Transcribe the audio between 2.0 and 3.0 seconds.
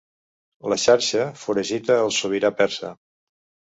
el sobirà persa.